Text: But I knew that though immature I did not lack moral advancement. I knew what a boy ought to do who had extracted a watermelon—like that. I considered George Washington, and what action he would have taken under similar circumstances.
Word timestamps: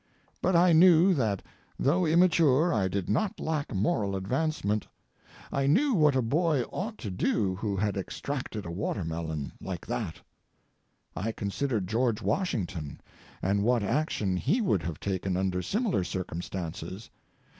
But 0.41 0.55
I 0.55 0.73
knew 0.73 1.13
that 1.13 1.43
though 1.77 2.07
immature 2.07 2.73
I 2.73 2.87
did 2.87 3.07
not 3.07 3.39
lack 3.39 3.71
moral 3.71 4.15
advancement. 4.15 4.87
I 5.51 5.67
knew 5.67 5.93
what 5.93 6.15
a 6.15 6.23
boy 6.23 6.63
ought 6.71 6.97
to 6.97 7.11
do 7.11 7.53
who 7.57 7.75
had 7.75 7.95
extracted 7.95 8.65
a 8.65 8.71
watermelon—like 8.71 9.85
that. 9.85 10.15
I 11.15 11.31
considered 11.31 11.87
George 11.87 12.19
Washington, 12.19 12.99
and 13.43 13.61
what 13.61 13.83
action 13.83 14.37
he 14.37 14.59
would 14.59 14.81
have 14.81 14.99
taken 14.99 15.37
under 15.37 15.61
similar 15.61 16.03
circumstances. 16.03 17.11